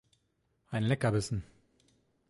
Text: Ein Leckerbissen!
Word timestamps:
Ein 0.71 0.81
Leckerbissen! 0.81 1.43